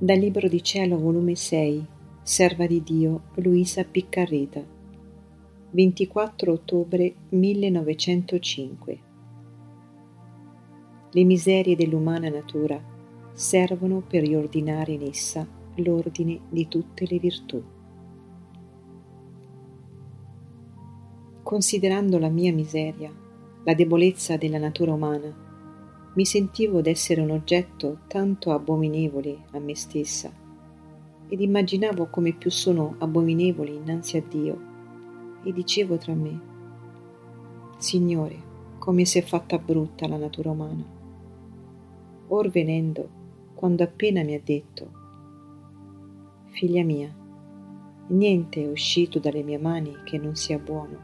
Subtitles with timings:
[0.00, 1.84] Dal Libro di Cielo, volume 6,
[2.22, 4.64] Serva di Dio, Luisa Piccarreta,
[5.72, 8.98] 24 ottobre 1905.
[11.10, 12.80] Le miserie dell'umana natura
[13.32, 17.60] servono per riordinare in essa l'ordine di tutte le virtù.
[21.42, 23.12] Considerando la mia miseria,
[23.64, 25.47] la debolezza della natura umana,
[26.18, 30.28] mi sentivo d'essere un oggetto tanto abominevole a me stessa
[31.28, 34.60] ed immaginavo come più sono abominevoli innanzi a Dio
[35.44, 36.40] e dicevo tra me,
[37.76, 38.36] Signore,
[38.78, 40.84] come si è fatta brutta la natura umana.
[42.26, 43.08] Or venendo,
[43.54, 44.90] quando appena mi ha detto,
[46.48, 47.14] Figlia mia,
[48.08, 50.98] niente è uscito dalle mie mani che non sia buono,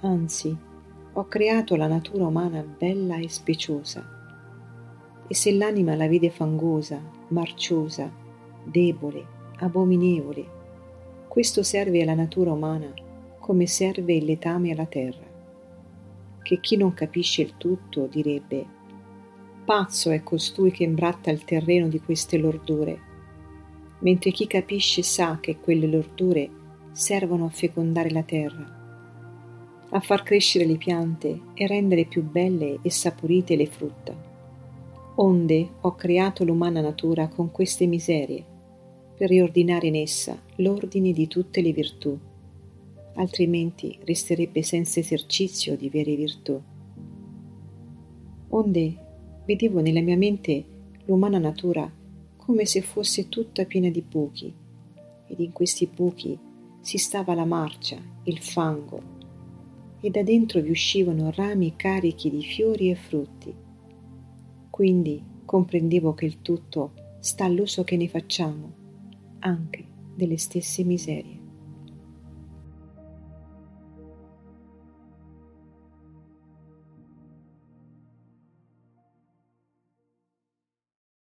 [0.00, 0.54] anzi,
[1.12, 4.18] ho creato la natura umana bella e speciosa.
[5.26, 8.08] E se l'anima la vede fangosa, marciosa,
[8.62, 10.58] debole, abominevole,
[11.26, 12.92] questo serve alla natura umana
[13.38, 15.28] come serve il letame alla terra.
[16.42, 18.64] Che chi non capisce il tutto direbbe,
[19.64, 22.98] pazzo è costui che imbratta il terreno di queste lordure,
[24.00, 26.48] mentre chi capisce sa che quelle lordure
[26.92, 28.78] servono a fecondare la terra
[29.90, 34.28] a far crescere le piante e rendere più belle e saporite le frutta.
[35.16, 38.44] Onde ho creato l'umana natura con queste miserie,
[39.16, 42.18] per riordinare in essa l'ordine di tutte le virtù,
[43.16, 46.58] altrimenti resterebbe senza esercizio di vere virtù.
[48.48, 48.94] Onde
[49.44, 50.64] vedevo nella mia mente
[51.04, 51.90] l'umana natura
[52.36, 54.52] come se fosse tutta piena di buchi,
[55.26, 56.38] ed in questi buchi
[56.80, 59.18] si stava la marcia, il fango,
[60.00, 63.54] e da dentro vi uscivano rami carichi di fiori e frutti.
[64.70, 68.72] Quindi comprendevo che il tutto sta all'uso che ne facciamo,
[69.40, 69.84] anche
[70.14, 71.39] delle stesse miserie.